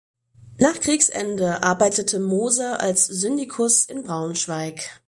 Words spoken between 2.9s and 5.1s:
Syndikus in Braunschweig.